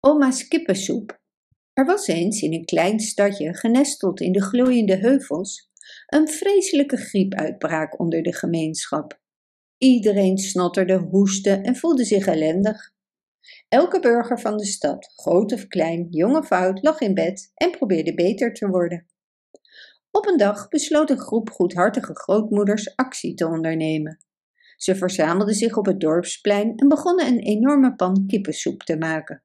[0.00, 1.20] Oma's kippensoep.
[1.72, 5.70] Er was eens in een klein stadje, genesteld in de gloeiende heuvels,
[6.06, 9.20] een vreselijke griepuitbraak onder de gemeenschap.
[9.78, 12.92] Iedereen snotterde, hoestte en voelde zich ellendig.
[13.68, 17.70] Elke burger van de stad, groot of klein, jong of oud, lag in bed en
[17.70, 19.06] probeerde beter te worden.
[20.10, 24.18] Op een dag besloot een groep goedhartige grootmoeders actie te ondernemen.
[24.76, 29.42] Ze verzamelden zich op het dorpsplein en begonnen een enorme pan kippensoep te maken.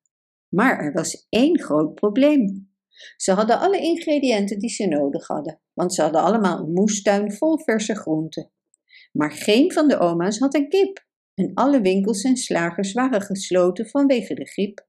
[0.54, 2.72] Maar er was één groot probleem.
[3.18, 7.60] Ze hadden alle ingrediënten die ze nodig hadden, want ze hadden allemaal een moestuin vol
[7.60, 8.52] verse groenten.
[9.12, 13.90] Maar geen van de oma's had een kip en alle winkels en slagers waren gesloten
[13.90, 14.88] vanwege de griep.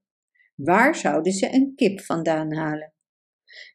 [0.55, 2.93] Waar zouden ze een kip vandaan halen?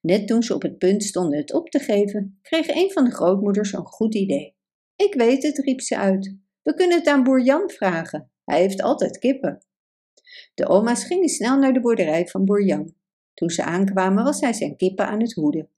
[0.00, 3.10] Net toen ze op het punt stonden het op te geven, kreeg een van de
[3.10, 4.56] grootmoeders een goed idee.
[4.96, 6.36] Ik weet het, riep ze uit.
[6.62, 8.32] We kunnen het aan boer Jan vragen.
[8.44, 9.64] Hij heeft altijd kippen.
[10.54, 12.94] De oma's gingen snel naar de boerderij van boer Jan.
[13.34, 15.68] Toen ze aankwamen was hij zijn kippen aan het hoeden.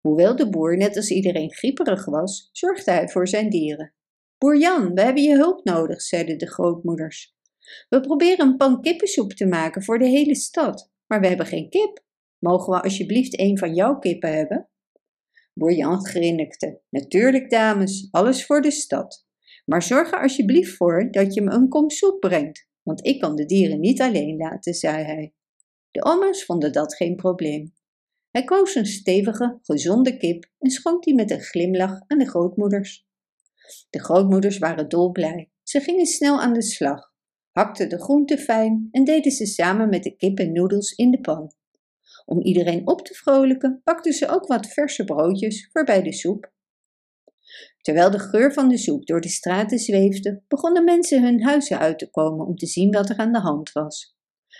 [0.00, 3.92] Hoewel de boer net als iedereen grieperig was, zorgde hij voor zijn dieren.
[4.38, 7.36] Boer Jan, we hebben je hulp nodig, zeiden de grootmoeders.
[7.88, 11.68] We proberen een pan kippensoep te maken voor de hele stad, maar we hebben geen
[11.68, 12.02] kip.
[12.38, 14.68] Mogen we alsjeblieft een van jouw kippen hebben?
[15.54, 16.80] Boer Jan grinnikte.
[16.90, 19.26] Natuurlijk, dames, alles voor de stad.
[19.64, 23.36] Maar zorg er alsjeblieft voor dat je me een kom soep brengt, want ik kan
[23.36, 25.34] de dieren niet alleen laten, zei hij.
[25.90, 27.72] De oma's vonden dat geen probleem.
[28.30, 33.06] Hij koos een stevige, gezonde kip en schonk die met een glimlach aan de grootmoeders.
[33.90, 35.50] De grootmoeders waren dolblij.
[35.62, 37.12] Ze gingen snel aan de slag,
[37.50, 41.20] hakten de groenten fijn en deden ze samen met de kip en noedels in de
[41.20, 41.52] pan.
[42.24, 46.52] Om iedereen op te vrolijken, bakten ze ook wat verse broodjes voor bij de soep.
[47.84, 51.98] Terwijl de geur van de soep door de straten zweefde, begonnen mensen hun huizen uit
[51.98, 54.16] te komen om te zien wat er aan de hand was.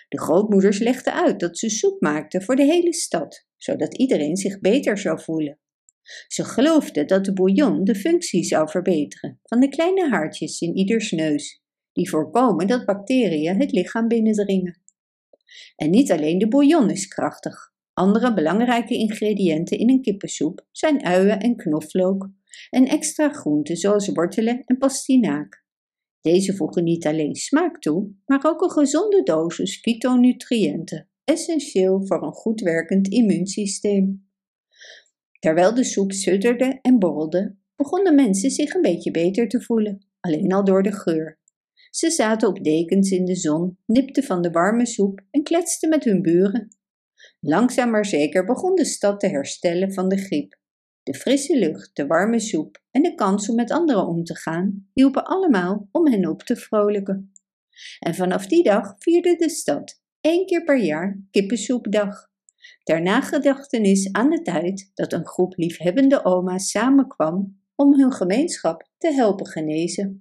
[0.09, 4.61] De grootmoeders legden uit dat ze soep maakten voor de hele stad, zodat iedereen zich
[4.61, 5.59] beter zou voelen.
[6.29, 11.11] Ze geloofden dat de bouillon de functie zou verbeteren van de kleine haartjes in ieders
[11.11, 14.83] neus, die voorkomen dat bacteriën het lichaam binnendringen.
[15.77, 17.73] En niet alleen de bouillon is krachtig.
[17.93, 22.29] Andere belangrijke ingrediënten in een kippensoep zijn uien en knoflook
[22.71, 25.65] en extra groenten zoals wortelen en pastinaak.
[26.21, 32.33] Deze voegen niet alleen smaak toe, maar ook een gezonde dosis fytonutriënten, essentieel voor een
[32.33, 34.29] goed werkend immuunsysteem.
[35.39, 40.53] Terwijl de soep sudderde en borrelde, begonnen mensen zich een beetje beter te voelen, alleen
[40.53, 41.41] al door de geur.
[41.91, 46.05] Ze zaten op dekens in de zon, nipten van de warme soep en kletsten met
[46.05, 46.69] hun buren.
[47.41, 50.63] Langzaam maar zeker begon de stad te herstellen van de griep.
[51.05, 54.89] De frisse lucht, de warme soep en de kans om met anderen om te gaan
[54.93, 57.33] hielpen allemaal om hen op te vrolijken.
[57.99, 62.33] En vanaf die dag vierde de stad één keer per jaar kippensoepdag.
[62.83, 69.13] Ter nagedachtenis aan de tijd dat een groep liefhebbende oma's samenkwam om hun gemeenschap te
[69.13, 70.21] helpen genezen.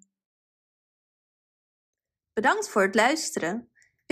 [2.34, 3.72] Bedankt voor het luisteren.